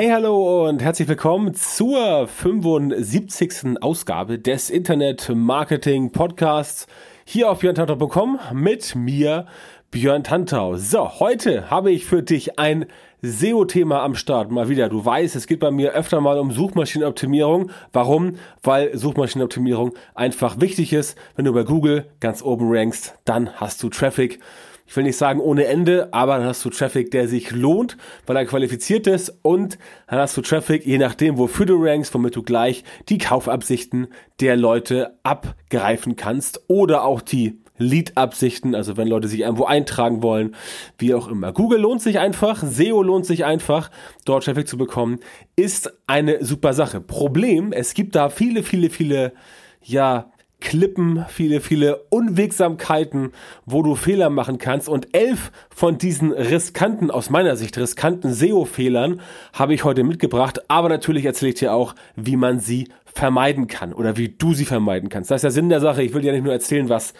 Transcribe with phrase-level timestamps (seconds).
[0.00, 3.80] Hey, hallo und herzlich willkommen zur 75.
[3.80, 6.86] Ausgabe des Internet Marketing Podcasts
[7.24, 9.46] hier auf björntantau.com mit mir,
[9.90, 10.76] Björn Tantau.
[10.76, 12.86] So, heute habe ich für dich ein
[13.22, 14.52] SEO-Thema am Start.
[14.52, 17.72] Mal wieder, du weißt, es geht bei mir öfter mal um Suchmaschinenoptimierung.
[17.92, 18.36] Warum?
[18.62, 21.18] Weil Suchmaschinenoptimierung einfach wichtig ist.
[21.34, 24.38] Wenn du bei Google ganz oben rankst, dann hast du Traffic
[24.88, 28.36] ich will nicht sagen ohne Ende, aber dann hast du Traffic, der sich lohnt, weil
[28.36, 32.42] er qualifiziert ist und dann hast du Traffic, je nachdem, wofür du rankst, womit du
[32.42, 34.08] gleich die Kaufabsichten
[34.40, 40.56] der Leute abgreifen kannst oder auch die Lead-Absichten, also wenn Leute sich irgendwo eintragen wollen,
[40.96, 41.52] wie auch immer.
[41.52, 43.90] Google lohnt sich einfach, SEO lohnt sich einfach,
[44.24, 45.20] dort Traffic zu bekommen,
[45.54, 47.02] ist eine super Sache.
[47.02, 49.34] Problem, es gibt da viele, viele, viele,
[49.82, 53.32] ja, Klippen, viele, viele Unwegsamkeiten,
[53.64, 54.88] wo du Fehler machen kannst.
[54.88, 59.20] Und elf von diesen riskanten, aus meiner Sicht riskanten SEO-Fehlern
[59.52, 60.60] habe ich heute mitgebracht.
[60.68, 64.64] Aber natürlich erzähle ich dir auch, wie man sie vermeiden kann oder wie du sie
[64.64, 65.32] vermeiden kannst.
[65.32, 66.04] Das ist der Sinn der Sache.
[66.04, 67.14] Ich will dir nicht nur erzählen, was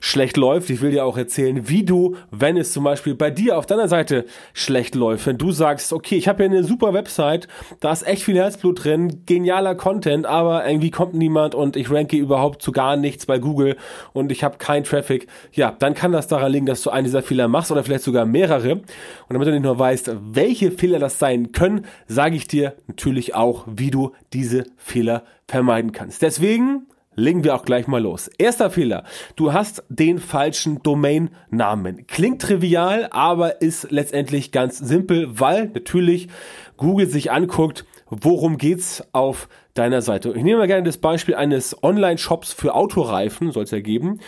[0.00, 0.70] schlecht läuft.
[0.70, 3.86] Ich will dir auch erzählen, wie du, wenn es zum Beispiel bei dir auf deiner
[3.86, 7.48] Seite schlecht läuft, wenn du sagst, okay, ich habe hier eine super Website,
[7.80, 12.16] da ist echt viel Herzblut drin, genialer Content, aber irgendwie kommt niemand und ich ranke
[12.16, 13.76] überhaupt zu gar nichts bei Google
[14.14, 15.26] und ich habe keinen Traffic.
[15.52, 18.24] Ja, dann kann das daran liegen, dass du einen dieser Fehler machst oder vielleicht sogar
[18.24, 18.72] mehrere.
[18.72, 18.84] Und
[19.28, 23.66] damit du nicht nur weißt, welche Fehler das sein können, sage ich dir natürlich auch,
[23.66, 26.22] wie du diese Fehler vermeiden kannst.
[26.22, 28.28] Deswegen legen wir auch gleich mal los.
[28.38, 29.04] Erster Fehler.
[29.36, 32.06] Du hast den falschen Domainnamen.
[32.06, 36.28] Klingt trivial, aber ist letztendlich ganz simpel, weil natürlich
[36.76, 40.32] Google sich anguckt, worum geht's auf deiner Seite.
[40.36, 44.20] Ich nehme mal gerne das Beispiel eines Online-Shops für Autoreifen, soll es ja geben.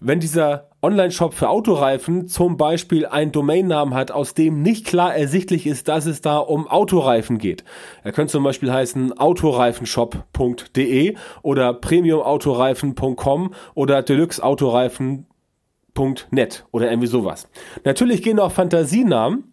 [0.00, 5.66] Wenn dieser Online-Shop für Autoreifen zum Beispiel einen Domainnamen hat, aus dem nicht klar ersichtlich
[5.66, 7.64] ist, dass es da um Autoreifen geht.
[8.04, 17.48] Er könnte zum Beispiel heißen autoreifenshop.de oder premiumautoreifen.com oder deluxeautoreifen.net oder irgendwie sowas.
[17.84, 19.52] Natürlich gehen auch Fantasienamen.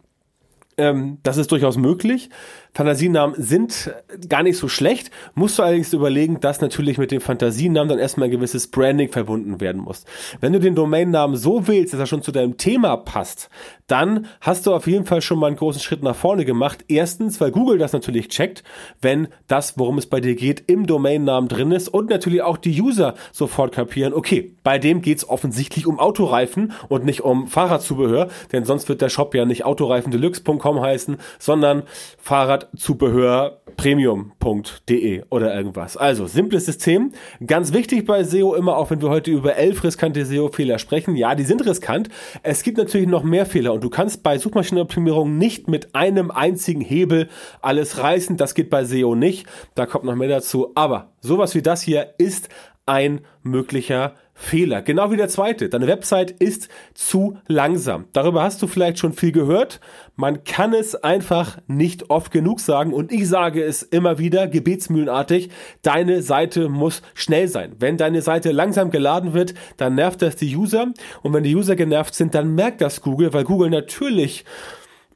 [0.78, 2.30] Ähm, das ist durchaus möglich.
[2.76, 3.94] Fantasienamen sind
[4.28, 5.10] gar nicht so schlecht.
[5.34, 9.62] Musst du allerdings überlegen, dass natürlich mit dem Fantasienamen dann erstmal ein gewisses Branding verbunden
[9.62, 10.04] werden muss.
[10.42, 13.50] Wenn du den Domainnamen so wählst, dass er schon zu deinem Thema passt,
[13.88, 16.84] dann hast du auf jeden Fall schon mal einen großen Schritt nach vorne gemacht.
[16.90, 18.64] Erstens, weil Google das natürlich checkt,
[19.00, 22.82] wenn das, worum es bei dir geht, im Domainnamen drin ist und natürlich auch die
[22.82, 28.66] User sofort kapieren, okay, bei dem geht's offensichtlich um Autoreifen und nicht um Fahrradzubehör, denn
[28.66, 31.84] sonst wird der Shop ja nicht autoreifendeluxe.com heißen, sondern
[32.18, 35.96] Fahrrad Zubehörpremium.de oder irgendwas.
[35.98, 37.12] Also, simples System.
[37.46, 41.16] Ganz wichtig bei SEO immer, auch wenn wir heute über elf riskante SEO-Fehler sprechen.
[41.16, 42.10] Ja, die sind riskant.
[42.44, 46.80] Es gibt natürlich noch mehr Fehler und du kannst bei Suchmaschinenoptimierung nicht mit einem einzigen
[46.82, 47.30] Hebel
[47.62, 48.38] alles reißen.
[48.38, 49.48] Das geht bei SEO nicht.
[49.76, 50.72] Da kommt noch mehr dazu.
[50.76, 52.50] Aber sowas wie das hier ist
[52.86, 54.82] ein möglicher Fehler.
[54.82, 55.70] Genau wie der zweite.
[55.70, 58.06] Deine Website ist zu langsam.
[58.12, 59.80] Darüber hast du vielleicht schon viel gehört.
[60.18, 65.50] Man kann es einfach nicht oft genug sagen und ich sage es immer wieder gebetsmühlenartig.
[65.82, 67.76] Deine Seite muss schnell sein.
[67.80, 70.88] Wenn deine Seite langsam geladen wird, dann nervt das die User
[71.24, 74.44] und wenn die User genervt sind, dann merkt das Google, weil Google natürlich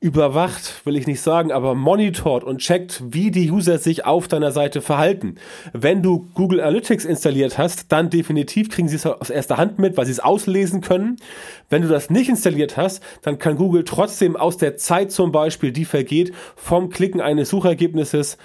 [0.01, 4.51] überwacht, will ich nicht sagen, aber monitort und checkt, wie die User sich auf deiner
[4.51, 5.35] Seite verhalten.
[5.73, 9.97] Wenn du Google Analytics installiert hast, dann definitiv kriegen sie es aus erster Hand mit,
[9.97, 11.17] weil sie es auslesen können.
[11.69, 15.73] Wenn du das nicht installiert hast, dann kann Google trotzdem aus der Zeit zum Beispiel,
[15.73, 18.37] die vergeht, vom Klicken eines Suchergebnisses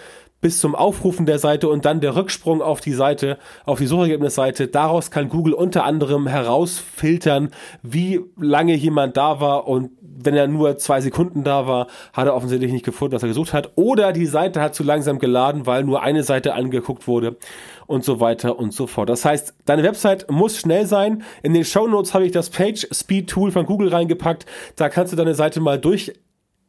[0.44, 4.68] bis zum Aufrufen der Seite und dann der Rücksprung auf die Seite, auf die Suchergebnisseite.
[4.68, 7.48] Daraus kann Google unter anderem herausfiltern,
[7.82, 12.34] wie lange jemand da war und wenn er nur zwei Sekunden da war, hat er
[12.34, 13.72] offensichtlich nicht gefunden, was er gesucht hat.
[13.76, 17.38] Oder die Seite hat zu langsam geladen, weil nur eine Seite angeguckt wurde
[17.86, 19.08] und so weiter und so fort.
[19.08, 21.22] Das heißt, deine Website muss schnell sein.
[21.42, 24.44] In den Show Notes habe ich das Page Speed Tool von Google reingepackt.
[24.76, 26.12] Da kannst du deine Seite mal durch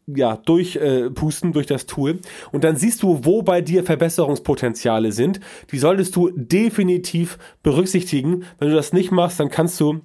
[0.07, 2.19] ja, durchpusten äh, durch das Tool
[2.51, 5.39] und dann siehst du, wo bei dir Verbesserungspotenziale sind.
[5.71, 8.45] Die solltest du definitiv berücksichtigen.
[8.59, 10.01] Wenn du das nicht machst, dann kannst du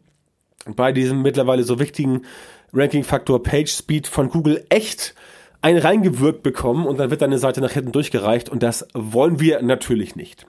[0.76, 2.22] bei diesem mittlerweile so wichtigen
[2.72, 5.14] Ranking-Faktor Page Speed von Google echt
[5.62, 9.60] einen reingewirkt bekommen und dann wird deine Seite nach hinten durchgereicht und das wollen wir
[9.62, 10.46] natürlich nicht.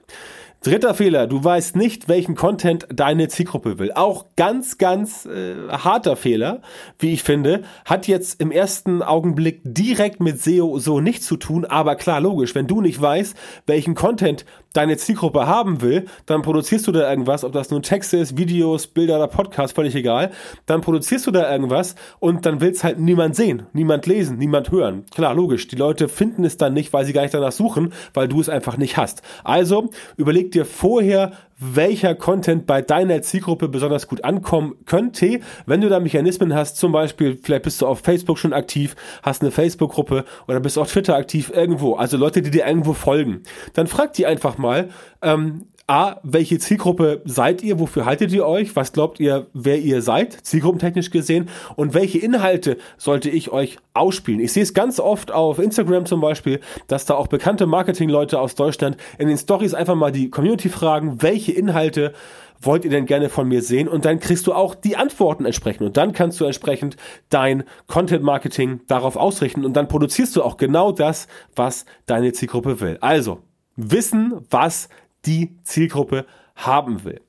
[0.62, 3.90] Dritter Fehler, du weißt nicht, welchen Content deine Zielgruppe will.
[3.94, 6.62] Auch ganz, ganz äh, harter Fehler,
[7.00, 11.64] wie ich finde, hat jetzt im ersten Augenblick direkt mit SEO so nichts zu tun,
[11.64, 13.36] aber klar, logisch, wenn du nicht weißt,
[13.66, 18.14] welchen Content deine Zielgruppe haben will, dann produzierst du da irgendwas, ob das nun Text
[18.14, 20.30] ist, Videos, Bilder oder Podcast, völlig egal,
[20.66, 24.70] dann produzierst du da irgendwas und dann will es halt niemand sehen, niemand lesen, niemand
[24.70, 25.04] hören.
[25.14, 28.28] Klar, logisch, die Leute finden es dann nicht, weil sie gar nicht danach suchen, weil
[28.28, 29.22] du es einfach nicht hast.
[29.44, 35.40] Also überleg dir vorher, welcher Content bei deiner Zielgruppe besonders gut ankommen könnte.
[35.66, 39.42] Wenn du da Mechanismen hast, zum Beispiel, vielleicht bist du auf Facebook schon aktiv, hast
[39.42, 43.42] eine Facebook-Gruppe oder bist auf Twitter aktiv irgendwo, also Leute, die dir irgendwo folgen,
[43.74, 44.90] dann frag die einfach mal,
[45.22, 47.80] ähm, A, welche Zielgruppe seid ihr?
[47.80, 48.76] Wofür haltet ihr euch?
[48.76, 51.48] Was glaubt ihr, wer ihr seid, zielgruppentechnisch gesehen?
[51.76, 54.40] Und welche Inhalte sollte ich euch ausspielen?
[54.40, 58.54] Ich sehe es ganz oft auf Instagram zum Beispiel, dass da auch bekannte Marketingleute aus
[58.54, 62.12] Deutschland in den Stories einfach mal die Community fragen, welche Inhalte
[62.60, 63.88] wollt ihr denn gerne von mir sehen?
[63.88, 65.86] Und dann kriegst du auch die Antworten entsprechend.
[65.86, 66.96] Und dann kannst du entsprechend
[67.28, 69.64] dein Content Marketing darauf ausrichten.
[69.64, 71.26] Und dann produzierst du auch genau das,
[71.56, 72.98] was deine Zielgruppe will.
[73.00, 73.40] Also,
[73.76, 74.88] wissen, was
[75.26, 77.20] die Zielgruppe haben will.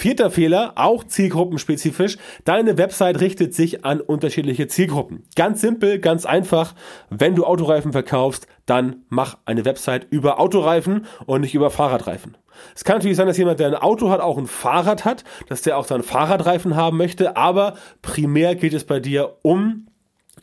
[0.00, 2.16] Vierter Fehler, auch zielgruppenspezifisch.
[2.46, 5.24] Deine Website richtet sich an unterschiedliche Zielgruppen.
[5.36, 6.74] Ganz simpel, ganz einfach.
[7.10, 12.38] Wenn du Autoreifen verkaufst, dann mach eine Website über Autoreifen und nicht über Fahrradreifen.
[12.74, 15.60] Es kann natürlich sein, dass jemand, der ein Auto hat, auch ein Fahrrad hat, dass
[15.60, 19.89] der auch seinen Fahrradreifen haben möchte, aber primär geht es bei dir um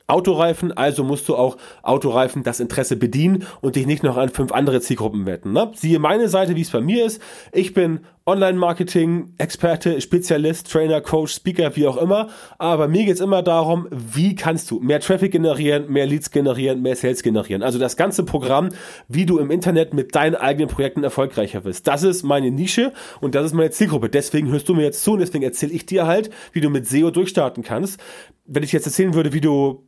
[0.07, 4.53] Autoreifen, also musst du auch Autoreifen das Interesse bedienen und dich nicht noch an fünf
[4.53, 5.51] andere Zielgruppen wetten.
[5.51, 5.71] Ne?
[5.75, 7.21] Siehe meine Seite, wie es bei mir ist.
[7.51, 12.27] Ich bin Online-Marketing, Experte, Spezialist, Trainer, Coach, Speaker, wie auch immer.
[12.57, 16.95] Aber mir geht's immer darum, wie kannst du mehr Traffic generieren, mehr Leads generieren, mehr
[16.95, 17.63] Sales generieren.
[17.63, 18.69] Also das ganze Programm,
[19.09, 21.87] wie du im Internet mit deinen eigenen Projekten erfolgreicher wirst.
[21.87, 24.09] Das ist meine Nische und das ist meine Zielgruppe.
[24.09, 26.85] Deswegen hörst du mir jetzt zu und deswegen erzähle ich dir halt, wie du mit
[26.85, 27.99] SEO durchstarten kannst.
[28.45, 29.86] Wenn ich jetzt erzählen würde, wie du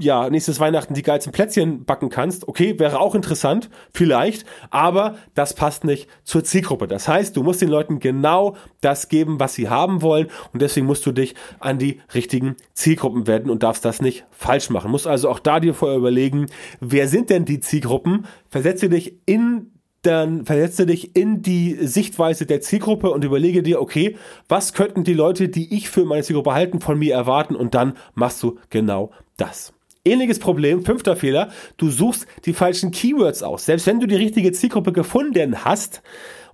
[0.00, 5.54] ja, nächstes Weihnachten die geilsten Plätzchen backen kannst, okay, wäre auch interessant, vielleicht, aber das
[5.54, 6.88] passt nicht zur Zielgruppe.
[6.88, 10.86] Das heißt, du musst den Leuten genau das geben, was sie haben wollen und deswegen
[10.86, 14.90] musst du dich an die richtigen Zielgruppen wenden und darfst das nicht falsch machen.
[14.90, 16.46] Musst also auch da dir vorher überlegen,
[16.80, 18.26] wer sind denn die Zielgruppen?
[18.48, 19.70] Versetze dich in
[20.02, 24.16] dann versetze dich in die Sichtweise der Zielgruppe und überlege dir, okay,
[24.48, 27.94] was könnten die Leute, die ich für meine Zielgruppe halten, von mir erwarten und dann
[28.14, 29.74] machst du genau das.
[30.02, 33.66] Ähnliches Problem, fünfter Fehler, du suchst die falschen Keywords aus.
[33.66, 36.00] Selbst wenn du die richtige Zielgruppe gefunden hast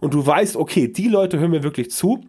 [0.01, 2.25] und du weißt, okay, die Leute hören mir wirklich zu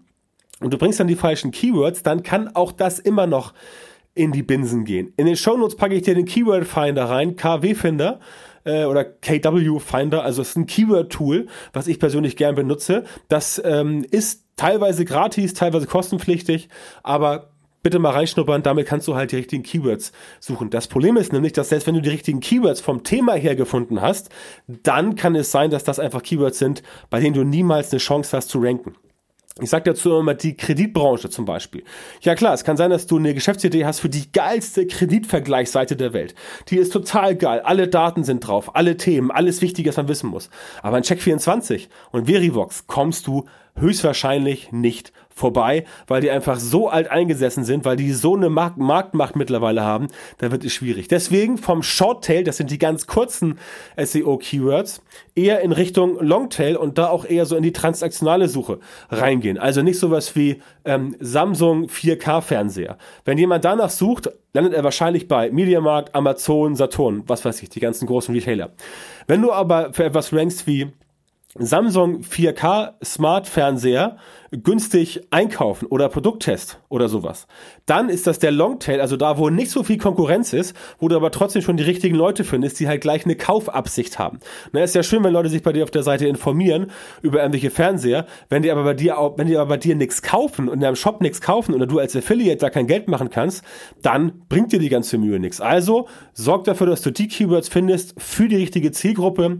[0.59, 3.55] und du bringst dann die falschen Keywords, dann kann auch das immer noch
[4.13, 5.11] in die Binsen gehen.
[5.17, 8.19] In den Shownotes packe ich dir den Keyword Finder rein, KW Finder
[8.63, 13.05] äh, oder KW Finder, also es ist ein Keyword Tool, was ich persönlich gern benutze.
[13.27, 16.69] Das ähm, ist teilweise gratis, teilweise kostenpflichtig,
[17.01, 17.49] aber
[17.83, 20.69] bitte mal reinschnuppern, damit kannst du halt die richtigen Keywords suchen.
[20.69, 24.01] Das Problem ist nämlich, dass selbst wenn du die richtigen Keywords vom Thema her gefunden
[24.01, 24.29] hast,
[24.67, 28.35] dann kann es sein, dass das einfach Keywords sind, bei denen du niemals eine Chance
[28.35, 28.95] hast zu ranken.
[29.59, 31.83] Ich sage dazu immer die Kreditbranche zum Beispiel.
[32.21, 36.13] Ja klar, es kann sein, dass du eine Geschäftsidee hast für die geilste Kreditvergleichsseite der
[36.13, 36.35] Welt.
[36.67, 37.61] Die ist total geil.
[37.61, 40.49] Alle Daten sind drauf, alle Themen, alles Wichtige, was man wissen muss.
[40.83, 43.45] Aber in Check24 und Verivox kommst du
[43.79, 48.77] höchstwahrscheinlich nicht vorbei, weil die einfach so alt eingesessen sind, weil die so eine Mark
[48.77, 50.07] Marktmacht mittlerweile haben,
[50.39, 51.07] da wird es schwierig.
[51.07, 53.59] Deswegen vom Shorttail, das sind die ganz kurzen
[53.97, 55.01] SEO-Keywords,
[55.35, 58.79] eher in Richtung Longtail und da auch eher so in die transaktionale Suche
[59.09, 59.57] reingehen.
[59.57, 62.97] Also nicht sowas wie ähm, Samsung 4K-Fernseher.
[63.23, 67.79] Wenn jemand danach sucht, landet er wahrscheinlich bei Mediamarkt, Amazon, Saturn, was weiß ich, die
[67.79, 68.71] ganzen großen Retailer.
[69.27, 70.91] Wenn du aber für etwas rankst wie
[71.55, 74.17] Samsung 4K Smart Fernseher
[74.51, 77.47] günstig einkaufen oder Produkttest oder sowas,
[77.85, 81.15] dann ist das der Longtail, also da, wo nicht so viel Konkurrenz ist, wo du
[81.15, 84.39] aber trotzdem schon die richtigen Leute findest, die halt gleich eine Kaufabsicht haben.
[84.71, 87.71] Na, ist ja schön, wenn Leute sich bei dir auf der Seite informieren über irgendwelche
[87.71, 90.79] Fernseher, wenn die aber bei dir wenn die aber bei dir nichts kaufen und in
[90.81, 93.63] deinem Shop nichts kaufen oder du als Affiliate da kein Geld machen kannst,
[94.01, 95.61] dann bringt dir die ganze Mühe nichts.
[95.61, 99.59] Also sorg dafür, dass du die Keywords findest für die richtige Zielgruppe,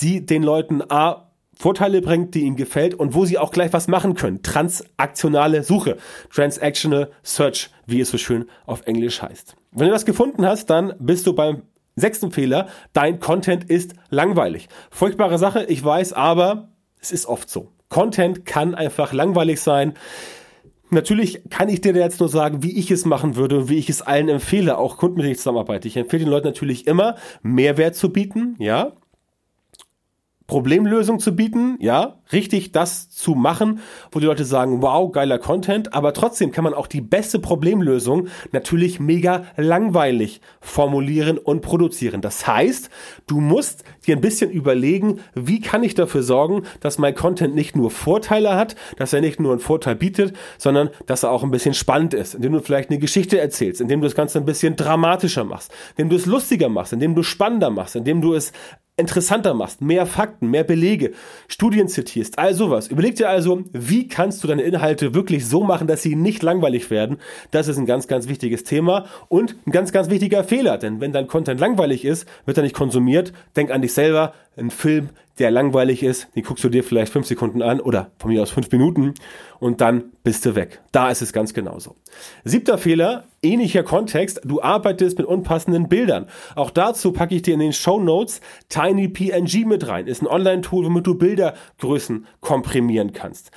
[0.00, 1.30] die den Leuten A
[1.64, 4.42] Vorteile bringt, die ihnen gefällt und wo sie auch gleich was machen können.
[4.42, 5.96] Transaktionale Suche.
[6.30, 9.56] Transactional Search, wie es so schön auf Englisch heißt.
[9.72, 11.62] Wenn du das gefunden hast, dann bist du beim
[11.96, 12.68] sechsten Fehler.
[12.92, 14.68] Dein Content ist langweilig.
[14.90, 16.68] Furchtbare Sache, ich weiß, aber
[17.00, 17.72] es ist oft so.
[17.88, 19.94] Content kann einfach langweilig sein.
[20.90, 23.88] Natürlich kann ich dir jetzt nur sagen, wie ich es machen würde und wie ich
[23.88, 25.88] es allen empfehle, auch Kunden, mit denen ich zusammenarbeite.
[25.88, 28.92] Ich empfehle den Leuten natürlich immer, Mehrwert zu bieten, ja,
[30.46, 33.80] Problemlösung zu bieten, ja, richtig das zu machen,
[34.12, 38.28] wo die Leute sagen, wow, geiler Content, aber trotzdem kann man auch die beste Problemlösung
[38.52, 42.20] natürlich mega langweilig formulieren und produzieren.
[42.20, 42.90] Das heißt,
[43.26, 47.74] du musst dir ein bisschen überlegen, wie kann ich dafür sorgen, dass mein Content nicht
[47.74, 51.50] nur Vorteile hat, dass er nicht nur einen Vorteil bietet, sondern dass er auch ein
[51.50, 54.76] bisschen spannend ist, indem du vielleicht eine Geschichte erzählst, indem du das Ganze ein bisschen
[54.76, 58.52] dramatischer machst, indem du es lustiger machst, indem du spannender machst, indem du es
[58.96, 61.12] interessanter machst, mehr Fakten, mehr Belege,
[61.48, 62.86] Studien zitierst, all sowas.
[62.86, 66.90] Überleg dir also, wie kannst du deine Inhalte wirklich so machen, dass sie nicht langweilig
[66.90, 67.18] werden.
[67.50, 71.12] Das ist ein ganz, ganz wichtiges Thema und ein ganz, ganz wichtiger Fehler, denn wenn
[71.12, 73.32] dein Content langweilig ist, wird er nicht konsumiert.
[73.56, 77.26] Denk an dich selber, ein Film, der langweilig ist, den guckst du dir vielleicht fünf
[77.26, 79.14] Sekunden an oder von mir aus fünf Minuten
[79.58, 80.80] und dann bist du weg.
[80.92, 81.96] Da ist es ganz genauso.
[82.44, 86.28] Siebter Fehler, ähnlicher Kontext, du arbeitest mit unpassenden Bildern.
[86.54, 90.06] Auch dazu packe ich dir in den Show Notes TinyPNG mit rein.
[90.06, 93.50] Ist ein Online-Tool, womit du Bildergrößen komprimieren kannst.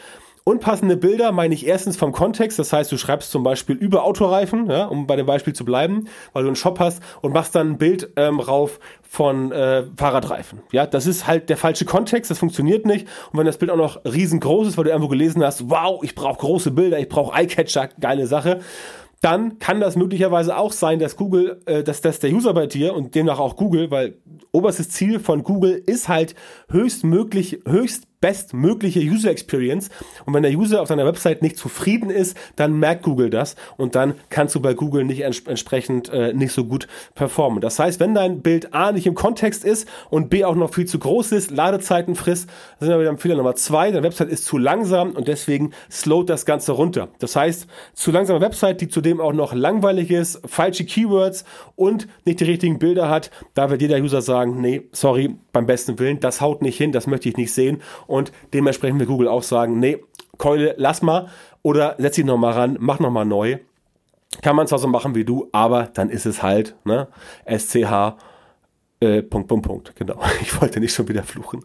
[0.48, 4.70] Unpassende Bilder meine ich erstens vom Kontext, das heißt, du schreibst zum Beispiel über Autoreifen,
[4.70, 7.72] ja, um bei dem Beispiel zu bleiben, weil du einen Shop hast und machst dann
[7.72, 10.60] ein Bild ähm, rauf von äh, Fahrradreifen.
[10.72, 13.10] Ja, das ist halt der falsche Kontext, das funktioniert nicht.
[13.34, 16.16] Und wenn das Bild auch noch riesengroß ist, weil du irgendwo gelesen hast, wow, ich
[16.16, 18.62] brauche große Bilder, ich brauche Eyecatcher, geile Sache,
[19.20, 22.94] dann kann das möglicherweise auch sein, dass Google, äh, dass, dass der User bei dir
[22.94, 24.20] und demnach auch Google, weil
[24.54, 26.36] oberstes Ziel von Google ist halt
[26.70, 29.90] höchstmöglich, höchst bestmögliche User Experience.
[30.26, 33.96] Und wenn der User auf deiner Website nicht zufrieden ist, dann merkt Google das und
[33.96, 37.62] dann kannst du bei Google nicht ents entsprechend äh, nicht so gut performen.
[37.62, 40.86] Das heißt, wenn dein Bild A nicht im Kontext ist und B auch noch viel
[40.86, 43.92] zu groß ist, Ladezeiten frisst, sind wir wieder am Fehler Nummer zwei.
[43.92, 47.10] Deine Website ist zu langsam und deswegen slowt das Ganze runter.
[47.20, 51.46] Das heißt, zu langsame Website, die zudem auch noch langweilig ist, falsche Keywords
[51.76, 55.98] und nicht die richtigen Bilder hat, da wird jeder User sagen, nee, sorry, beim besten
[55.98, 57.82] Willen, das haut nicht hin, das möchte ich nicht sehen.
[58.06, 59.98] Und dementsprechend will Google auch sagen, nee,
[60.38, 61.30] Keule, lass mal.
[61.64, 63.58] Oder setz dich nochmal ran, mach nochmal neu.
[64.44, 67.08] Kann man zwar so machen wie du, aber dann ist es halt, ne,
[67.46, 68.16] SCH
[69.00, 70.20] äh, Punkt, Punkt, Punkt, genau.
[70.42, 71.64] Ich wollte nicht schon wieder fluchen.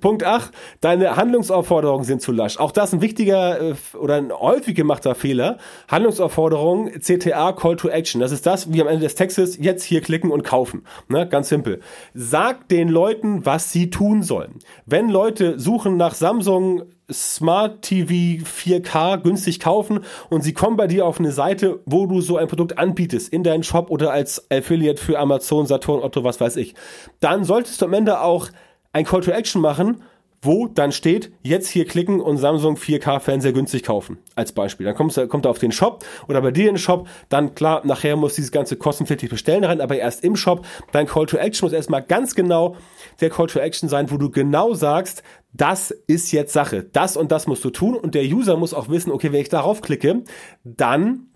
[0.00, 0.52] Punkt 8.
[0.80, 2.58] Deine Handlungsaufforderungen sind zu lasch.
[2.58, 5.58] Auch das ein wichtiger äh, oder ein häufig gemachter Fehler.
[5.88, 8.20] Handlungsaufforderung, CTA, Call to Action.
[8.20, 10.84] Das ist das, wie am Ende des Textes, jetzt hier klicken und kaufen.
[11.08, 11.26] Ne?
[11.28, 11.80] Ganz simpel.
[12.14, 14.60] Sag den Leuten, was sie tun sollen.
[14.86, 21.06] Wenn Leute suchen nach Samsung Smart TV 4K günstig kaufen und sie kommen bei dir
[21.06, 25.00] auf eine Seite, wo du so ein Produkt anbietest, in deinen Shop oder als Affiliate
[25.00, 26.74] für Amazon, Saturn, Otto, was weiß ich,
[27.20, 28.48] dann solltest du am Ende auch
[28.92, 30.02] ein Call to Action machen,
[30.42, 34.86] wo dann steht, jetzt hier klicken und Samsung 4K Fernseher günstig kaufen, als Beispiel.
[34.86, 37.82] Dann kommst, kommt er auf den Shop oder bei dir in den Shop, dann klar,
[37.84, 40.64] nachher muss dieses ganze kostenpflichtig bestellen rein, aber erst im Shop.
[40.92, 42.76] Dein Call to Action muss erstmal ganz genau
[43.20, 46.84] der Call to Action sein, wo du genau sagst, das ist jetzt Sache.
[46.84, 49.48] Das und das musst du tun und der User muss auch wissen, okay, wenn ich
[49.48, 50.22] darauf klicke,
[50.64, 51.29] dann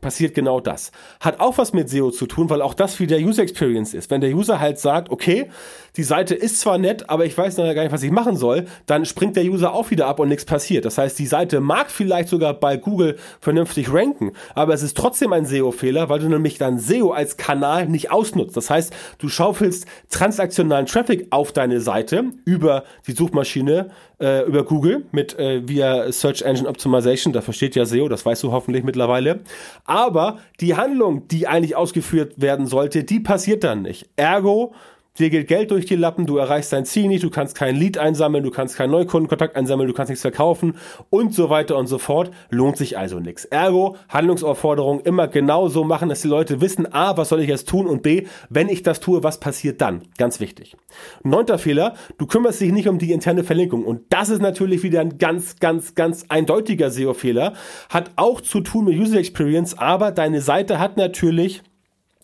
[0.00, 0.90] passiert genau das.
[1.20, 4.10] Hat auch was mit SEO zu tun, weil auch das wieder User Experience ist.
[4.10, 5.48] Wenn der User halt sagt, okay,
[5.96, 8.66] die Seite ist zwar nett, aber ich weiß noch gar nicht, was ich machen soll,
[8.86, 10.84] dann springt der User auch wieder ab und nichts passiert.
[10.84, 15.32] Das heißt, die Seite mag vielleicht sogar bei Google vernünftig ranken, aber es ist trotzdem
[15.32, 18.56] ein SEO-Fehler, weil du nämlich dann SEO als Kanal nicht ausnutzt.
[18.56, 25.04] Das heißt, du schaufelst transaktionalen Traffic auf deine Seite über die Suchmaschine, äh, über Google
[25.12, 27.32] mit äh, via Search Engine Optimization.
[27.32, 29.40] Da versteht ja SEO, das weißt du hoffentlich mittlerweile.
[29.84, 34.08] Aber die Handlung, die eigentlich ausgeführt werden sollte, die passiert dann nicht.
[34.16, 34.74] Ergo
[35.18, 37.98] dir geht Geld durch die Lappen, du erreichst dein Ziel nicht, du kannst kein Lead
[37.98, 40.76] einsammeln, du kannst keinen Neukundenkontakt einsammeln, du kannst nichts verkaufen
[41.10, 42.30] und so weiter und so fort.
[42.50, 43.44] Lohnt sich also nichts.
[43.46, 47.68] Ergo, Handlungsaufforderung immer genau so machen, dass die Leute wissen, A, was soll ich jetzt
[47.68, 50.02] tun und B, wenn ich das tue, was passiert dann?
[50.18, 50.76] Ganz wichtig.
[51.22, 55.00] Neunter Fehler, du kümmerst dich nicht um die interne Verlinkung und das ist natürlich wieder
[55.00, 57.54] ein ganz, ganz, ganz eindeutiger SEO-Fehler.
[57.88, 61.62] Hat auch zu tun mit User Experience, aber deine Seite hat natürlich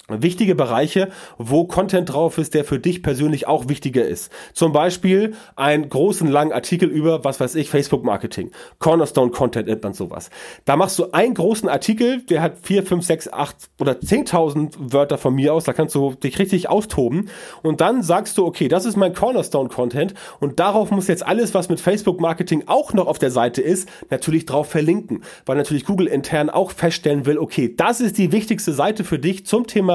[0.09, 4.33] wichtige Bereiche, wo Content drauf ist, der für dich persönlich auch wichtiger ist.
[4.53, 8.51] Zum Beispiel einen großen langen Artikel über, was weiß ich, Facebook Marketing.
[8.81, 10.31] Cornerstone Content nennt man sowas.
[10.65, 15.19] Da machst du einen großen Artikel, der hat vier, fünf, sechs, acht oder zehntausend Wörter
[15.19, 17.31] von mir aus, da kannst du dich richtig austoben
[17.63, 21.55] und dann sagst du, okay, das ist mein Cornerstone Content und darauf muss jetzt alles,
[21.55, 25.85] was mit Facebook Marketing auch noch auf der Seite ist, natürlich drauf verlinken, weil natürlich
[25.85, 29.92] Google intern auch feststellen will, okay, das ist die wichtigste Seite für dich zum Thema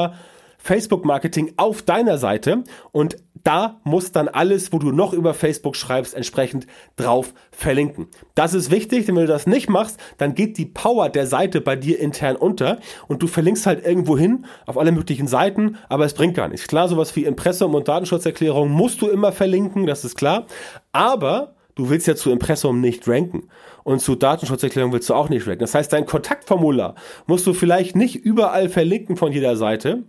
[0.57, 6.13] Facebook-Marketing auf deiner Seite und da muss dann alles, wo du noch über Facebook schreibst,
[6.13, 8.07] entsprechend drauf verlinken.
[8.35, 11.61] Das ist wichtig, denn wenn du das nicht machst, dann geht die Power der Seite
[11.61, 16.03] bei dir intern unter und du verlinkst halt irgendwo hin auf alle möglichen Seiten, aber
[16.03, 16.67] es bringt gar nichts.
[16.67, 20.47] Klar, sowas wie Impressum und Datenschutzerklärung musst du immer verlinken, das ist klar,
[20.91, 23.47] aber du willst ja zu Impressum nicht ranken
[23.87, 25.61] und zu Datenschutzerklärung willst du auch nicht ranken.
[25.61, 30.03] Das heißt, dein Kontaktformular musst du vielleicht nicht überall verlinken von jeder Seite,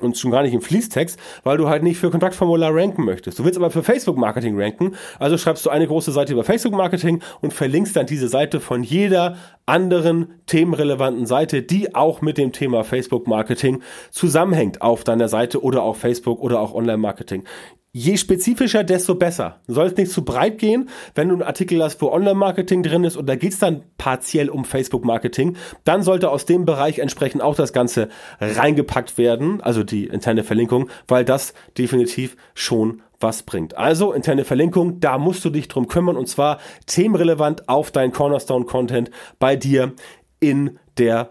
[0.00, 3.38] und schon gar nicht im Fließtext, weil du halt nicht für Kontaktformular ranken möchtest.
[3.38, 7.52] Du willst aber für Facebook-Marketing ranken, also schreibst du eine große Seite über Facebook-Marketing und
[7.52, 13.82] verlinkst dann diese Seite von jeder anderen themenrelevanten Seite, die auch mit dem Thema Facebook-Marketing
[14.12, 17.42] zusammenhängt auf deiner Seite oder auch Facebook oder auch Online-Marketing.
[17.92, 19.60] Je spezifischer, desto besser.
[19.66, 20.90] Du sollst nicht zu breit gehen.
[21.14, 24.66] Wenn du einen Artikel hast, wo Online-Marketing drin ist und da geht's dann partiell um
[24.66, 30.44] Facebook-Marketing, dann sollte aus dem Bereich entsprechend auch das Ganze reingepackt werden, also die interne
[30.44, 33.78] Verlinkung, weil das definitiv schon was bringt.
[33.78, 39.10] Also interne Verlinkung, da musst du dich drum kümmern und zwar themenrelevant auf dein Cornerstone-Content
[39.38, 39.94] bei dir
[40.40, 41.30] in der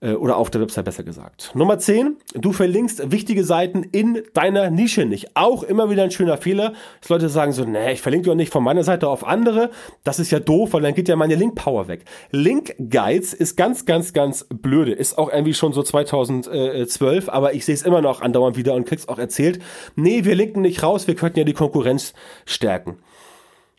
[0.00, 1.50] oder auf der Website besser gesagt.
[1.54, 5.34] Nummer 10, du verlinkst wichtige Seiten in deiner Nische nicht.
[5.34, 8.52] Auch immer wieder ein schöner Fehler, dass Leute sagen so, nee, ich verlinke doch nicht
[8.52, 9.70] von meiner Seite auf andere.
[10.04, 12.04] Das ist ja doof, weil dann geht ja meine Link-Power weg.
[12.30, 14.92] Link-Guides ist ganz, ganz, ganz blöde.
[14.92, 18.86] Ist auch irgendwie schon so 2012, aber ich sehe es immer noch andauernd wieder und
[18.86, 19.58] krieg's auch erzählt.
[19.96, 22.14] Nee, wir linken nicht raus, wir könnten ja die Konkurrenz
[22.46, 22.98] stärken.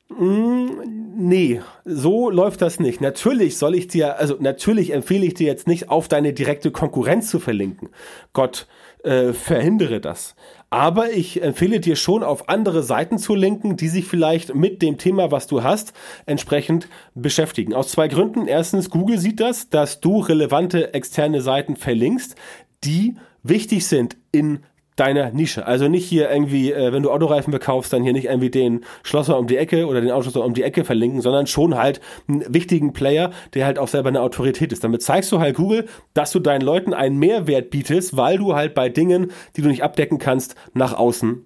[0.10, 3.00] Mm, nee, so läuft das nicht.
[3.00, 7.30] Natürlich soll ich dir, also natürlich empfehle ich dir jetzt nicht, auf deine direkte Konkurrenz
[7.30, 7.90] zu verlinken.
[8.34, 8.68] Gott
[9.04, 10.36] äh, verhindere das.
[10.72, 14.98] Aber ich empfehle dir schon, auf andere Seiten zu linken, die sich vielleicht mit dem
[14.98, 15.94] Thema, was du hast,
[16.26, 17.74] entsprechend beschäftigen.
[17.74, 18.48] Aus zwei Gründen.
[18.48, 22.36] Erstens, Google sieht das, dass du relevante externe Seiten verlinkst,
[22.84, 24.60] die wichtig sind in
[25.00, 25.66] deiner Nische.
[25.66, 29.38] Also nicht hier irgendwie, äh, wenn du Autoreifen bekaufst, dann hier nicht irgendwie den Schlosser
[29.38, 32.94] um die Ecke oder den Autoschlosser um die Ecke verlinken, sondern schon halt einen wichtigen
[32.94, 34.84] Player, der halt auch selber eine Autorität ist.
[34.84, 38.74] Damit zeigst du halt Google, dass du deinen Leuten einen Mehrwert bietest, weil du halt
[38.74, 41.46] bei Dingen, die du nicht abdecken kannst, nach außen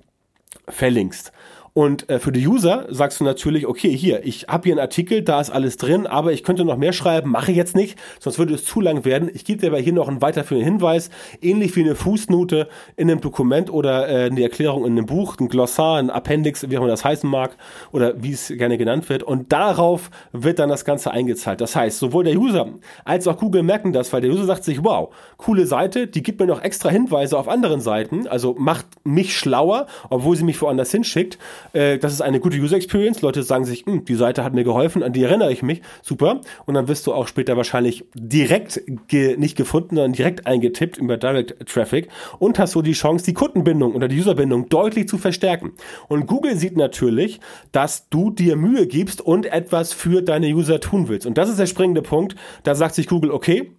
[0.68, 1.32] verlinkst.
[1.74, 5.24] Und äh, für die User sagst du natürlich, okay, hier, ich habe hier einen Artikel,
[5.24, 8.38] da ist alles drin, aber ich könnte noch mehr schreiben, mache ich jetzt nicht, sonst
[8.38, 9.30] würde es zu lang werden.
[9.34, 11.10] Ich gebe dir aber hier noch einen weiterführenden Hinweis,
[11.42, 15.50] ähnlich wie eine Fußnote in einem Dokument oder äh, eine Erklärung in einem Buch, ein
[15.50, 17.58] Glossar, ein Appendix, wie auch immer das heißen mag,
[17.92, 19.24] oder wie es gerne genannt wird.
[19.24, 21.60] Und darauf wird dann das Ganze eingezahlt.
[21.60, 22.68] Das heißt, sowohl der User
[23.04, 26.40] als auch Google merken das, weil der User sagt sich, wow, coole Seite, die gibt
[26.40, 30.92] mir noch extra Hinweise auf anderen Seiten, also macht mich schlauer, obwohl sie mich woanders
[30.92, 31.40] hinschickt.
[31.74, 33.22] Äh, das ist eine gute User Experience.
[33.22, 35.82] Leute sagen sich, hm, die Seite hat mir geholfen, an die erinnere ich mich.
[36.02, 36.42] Super.
[36.66, 41.18] Und dann wirst du auch später wahrscheinlich direkt ge nicht gefunden, sondern direkt eingetippt über
[41.18, 45.74] Direct Traffic und hast so die Chance, die Kundenbindung oder die Userbindung deutlich zu verstärken.
[46.08, 47.40] Und Google sieht natürlich,
[47.72, 51.26] dass du dir Mühe gibst und etwas für deine User tun willst.
[51.26, 52.36] Und das ist der springende Punkt.
[52.64, 53.72] Da sagt sich Google, okay,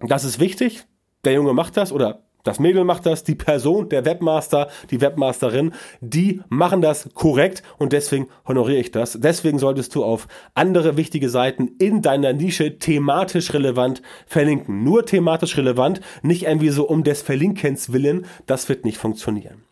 [0.00, 0.84] das ist wichtig.
[1.24, 5.74] Der Junge macht das oder das Mädel macht das, die Person, der Webmaster, die Webmasterin,
[6.00, 9.18] die machen das korrekt und deswegen honoriere ich das.
[9.20, 14.82] Deswegen solltest du auf andere wichtige Seiten in deiner Nische thematisch relevant verlinken.
[14.82, 19.64] Nur thematisch relevant, nicht irgendwie so um des Verlinkens willen, das wird nicht funktionieren.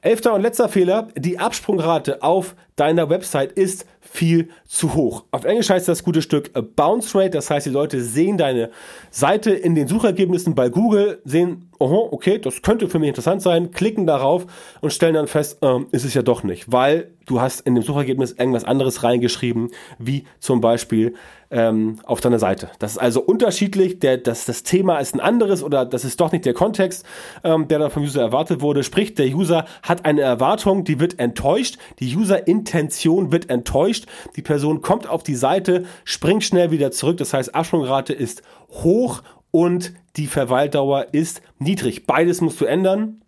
[0.00, 5.24] Elfter und letzter Fehler, die Absprungrate auf deiner Website ist viel zu hoch.
[5.30, 8.70] Auf Englisch heißt das gute Stück a Bounce Rate, das heißt, die Leute sehen deine
[9.10, 13.70] Seite in den Suchergebnissen bei Google, sehen, oh, okay, das könnte für mich interessant sein,
[13.70, 14.46] klicken darauf
[14.80, 17.84] und stellen dann fest, ähm, ist es ja doch nicht, weil du hast in dem
[17.84, 21.14] Suchergebnis irgendwas anderes reingeschrieben, wie zum Beispiel
[21.50, 22.70] ähm, auf deiner Seite.
[22.78, 26.32] Das ist also unterschiedlich, der, das, das Thema ist ein anderes oder das ist doch
[26.32, 27.04] nicht der Kontext,
[27.44, 28.82] ähm, der da vom User erwartet wurde.
[28.82, 32.16] Sprich, der User hat eine Erwartung, die wird enttäuscht, die
[32.62, 37.54] User-Intention wird enttäuscht, die Person kommt auf die Seite, springt schnell wieder zurück, das heißt,
[37.54, 42.06] Absprungrate ist hoch und die Verweildauer ist niedrig.
[42.06, 43.21] Beides musst du ändern.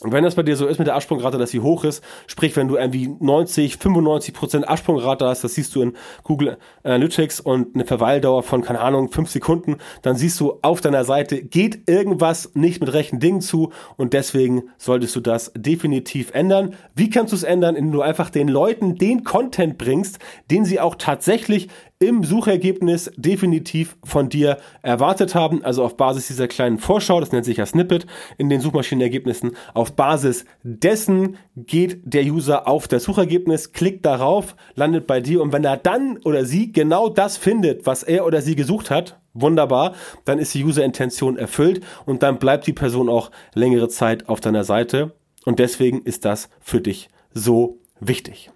[0.00, 2.56] Und wenn das bei dir so ist mit der Absprungrate, dass sie hoch ist, sprich,
[2.56, 7.74] wenn du irgendwie 90, 95 Prozent Absprungrate hast, das siehst du in Google Analytics und
[7.74, 12.52] eine Verweildauer von, keine Ahnung, fünf Sekunden, dann siehst du auf deiner Seite, geht irgendwas
[12.54, 16.74] nicht mit rechten Dingen zu und deswegen solltest du das definitiv ändern.
[16.94, 17.76] Wie kannst du es ändern?
[17.76, 20.18] Indem du einfach den Leuten den Content bringst,
[20.50, 21.68] den sie auch tatsächlich
[22.02, 25.62] im Suchergebnis definitiv von dir erwartet haben.
[25.62, 28.06] Also auf Basis dieser kleinen Vorschau, das nennt sich ja Snippet
[28.38, 35.06] in den Suchmaschinenergebnissen, auf Basis dessen geht der User auf das Suchergebnis, klickt darauf, landet
[35.06, 38.56] bei dir und wenn er dann oder sie genau das findet, was er oder sie
[38.56, 43.90] gesucht hat, wunderbar, dann ist die User-Intention erfüllt und dann bleibt die Person auch längere
[43.90, 45.12] Zeit auf deiner Seite
[45.44, 48.50] und deswegen ist das für dich so wichtig.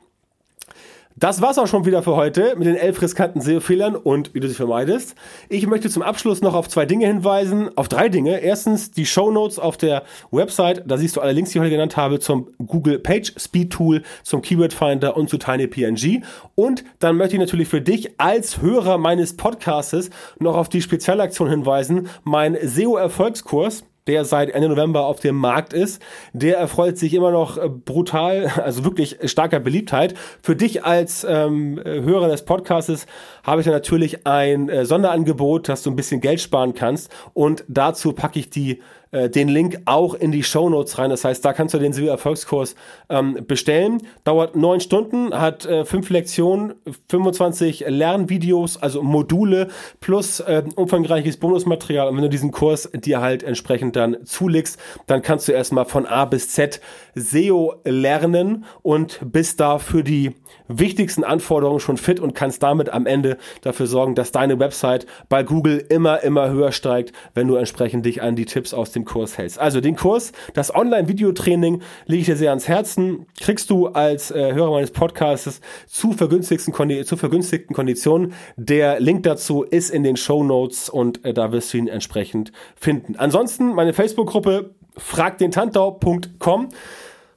[1.16, 4.48] Das war's auch schon wieder für heute mit den elf riskanten SEO-Fehlern und wie du
[4.48, 5.14] sie vermeidest.
[5.48, 8.40] Ich möchte zum Abschluss noch auf zwei Dinge hinweisen, auf drei Dinge.
[8.40, 11.70] Erstens die Show Notes auf der Website, da siehst du alle Links, die ich heute
[11.70, 16.24] genannt habe, zum Google Page Speed Tool, zum Keyword Finder und zu TinyPNG.
[16.57, 21.48] Und dann möchte ich natürlich für dich als Hörer meines Podcastes noch auf die Spezialaktion
[21.48, 26.03] hinweisen, mein SEO-Erfolgskurs der seit Ende November auf dem Markt ist.
[26.33, 30.14] Der erfreut sich immer noch äh, brutal, also wirklich starker Beliebtheit.
[30.43, 33.07] Für dich als ähm, Hörer des Podcasts
[33.43, 37.11] habe ich natürlich ein äh, Sonderangebot, dass du ein bisschen Geld sparen kannst.
[37.33, 38.81] Und dazu packe ich die
[39.14, 41.09] äh, den Link auch in die Show Notes rein.
[41.09, 42.74] Das heißt, da kannst du den SEO Erfolgskurs
[43.09, 44.03] ähm, bestellen.
[44.24, 46.74] Dauert neun Stunden, hat äh, fünf Lektionen,
[47.09, 49.68] 25 Lernvideos, also Module
[50.00, 52.09] plus äh, umfangreiches Bonusmaterial.
[52.09, 56.07] Und wenn du diesen Kurs dir halt entsprechend dann zulegst, dann kannst du erstmal von
[56.07, 56.81] A bis Z
[57.14, 60.33] SEO lernen und bist da für die
[60.68, 65.42] wichtigsten Anforderungen schon fit und kannst damit am Ende dafür sorgen, dass deine Website bei
[65.42, 69.38] Google immer, immer höher steigt, wenn du entsprechend dich an die Tipps aus dem Kurs
[69.38, 69.59] hältst.
[69.59, 73.27] Also den Kurs, das Online-Videotraining lege ich dir sehr ans Herzen.
[73.40, 78.33] Kriegst du als äh, Hörer meines Podcasts zu vergünstigsten, zu vergünstigten Konditionen.
[78.57, 82.53] Der Link dazu ist in den Show Notes und äh, da wirst du ihn entsprechend
[82.77, 83.16] finden.
[83.16, 86.68] Ansonsten meine Facebook-Gruppe fragdentantau.com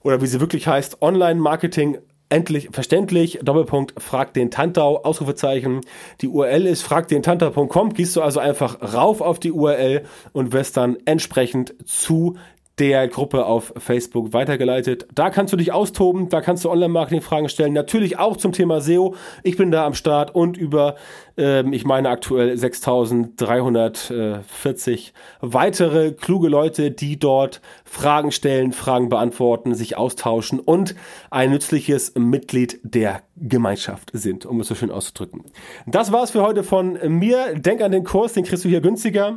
[0.04, 1.98] oder wie sie wirklich heißt, Online-Marketing
[2.30, 5.82] endlich verständlich, Doppelpunkt, frag den Tantau, Ausrufezeichen.
[6.22, 10.98] Die URL ist fragdentantau.com, gehst du also einfach rauf auf die URL und wirst dann
[11.06, 12.36] entsprechend zu
[12.80, 15.08] der Gruppe auf Facebook weitergeleitet.
[15.14, 17.74] Da kannst du dich austoben, da kannst du Online-Marketing-Fragen stellen.
[17.74, 19.16] Natürlich auch zum Thema SEO.
[19.42, 20.94] Ich bin da am Start und über,
[21.38, 29.98] ähm, ich meine aktuell 6340 weitere kluge Leute, die dort Fragen stellen, Fragen beantworten, sich
[29.98, 30.94] austauschen und
[31.32, 35.46] ein nützliches Mitglied der Gemeinschaft sind, um es so schön auszudrücken.
[35.88, 37.56] Das war's für heute von mir.
[37.56, 39.36] Denk an den Kurs, den kriegst du hier günstiger.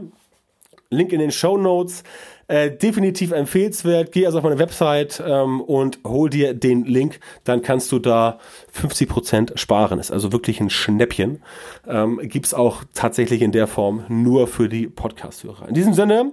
[0.90, 2.02] Link in den Show Notes.
[2.48, 4.10] Äh, definitiv empfehlenswert.
[4.10, 7.20] Geh also auf meine Website ähm, und hol dir den Link.
[7.44, 8.40] Dann kannst du da
[8.76, 10.00] 50% sparen.
[10.00, 11.42] Ist also wirklich ein Schnäppchen.
[11.86, 15.68] Ähm, Gibt auch tatsächlich in der Form nur für die Podcast-Hörer.
[15.68, 16.32] In diesem Sinne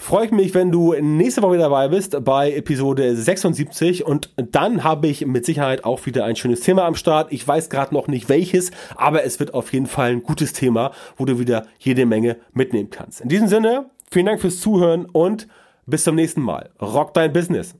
[0.00, 4.84] freue ich mich, wenn du nächste Woche wieder dabei bist bei Episode 76 und dann
[4.84, 7.32] habe ich mit Sicherheit auch wieder ein schönes Thema am Start.
[7.32, 10.92] Ich weiß gerade noch nicht welches, aber es wird auf jeden Fall ein gutes Thema,
[11.16, 13.20] wo du wieder jede Menge mitnehmen kannst.
[13.20, 15.46] In diesem Sinne, Vielen Dank fürs Zuhören und
[15.86, 16.70] bis zum nächsten Mal.
[16.80, 17.76] Rock dein Business.